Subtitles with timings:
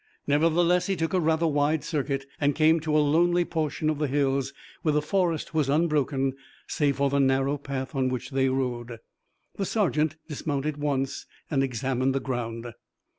[0.25, 4.07] Nevertheless he took a rather wide circuit and came into a lonely portion of the
[4.07, 6.33] hills, where the forest was unbroken,
[6.65, 8.97] save for the narrow path on which they rode.
[9.57, 12.73] The sergeant dismounted once and examined the ground.